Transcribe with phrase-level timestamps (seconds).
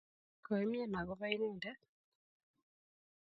[0.45, 1.79] koimyan akobo inendet